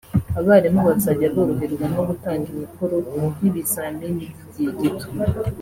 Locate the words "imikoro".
2.53-2.95